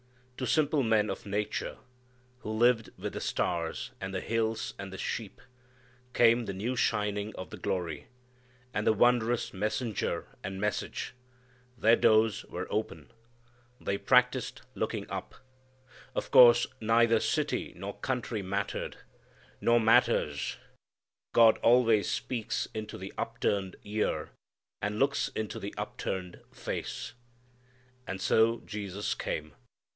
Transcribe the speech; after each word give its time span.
To 0.37 0.47
simple 0.47 0.81
men 0.81 1.11
of 1.11 1.27
nature 1.27 1.77
who 2.39 2.49
lived 2.49 2.89
with 2.97 3.13
the 3.13 3.21
stars 3.21 3.91
and 4.01 4.11
the 4.11 4.19
hills 4.21 4.73
and 4.79 4.91
the 4.91 4.97
sheep, 4.97 5.39
came 6.15 6.45
the 6.45 6.53
new 6.53 6.75
shining 6.75 7.35
of 7.35 7.51
the 7.51 7.57
glory, 7.57 8.07
and 8.73 8.87
the 8.87 8.91
wondrous 8.93 9.53
messenger 9.53 10.25
and 10.43 10.59
message. 10.59 11.13
Their 11.77 11.95
doors 11.95 12.43
were 12.45 12.65
open. 12.71 13.11
They 13.79 13.99
practised 13.99 14.63
looking 14.73 15.07
up. 15.11 15.35
Of 16.15 16.31
course 16.31 16.65
neither 16.79 17.19
city 17.19 17.73
nor 17.77 17.99
country 17.99 18.41
mattered, 18.41 18.97
nor 19.61 19.79
matters. 19.79 20.57
God 21.31 21.59
always 21.59 22.09
speaks 22.09 22.67
into 22.73 22.97
the 22.97 23.13
upturned 23.19 23.75
ear 23.83 24.31
and 24.81 24.97
looks 24.97 25.27
into 25.35 25.59
the 25.59 25.75
upturned 25.77 26.41
face. 26.51 27.13
And 28.07 28.19
so 28.19 28.61
Jesus 28.65 29.13
came. 29.13 29.53